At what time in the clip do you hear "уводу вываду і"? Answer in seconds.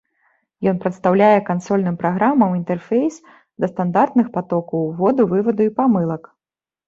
4.89-5.75